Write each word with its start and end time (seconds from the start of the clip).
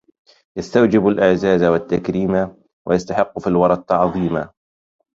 يستوجب 0.57 1.07
الإعزاز 1.07 1.63
و 1.63 1.75
التكريما 1.75 2.55
ويستحق 2.87 3.39
في 3.39 3.47
الوري 3.47 3.73
التعظيما 3.73 4.49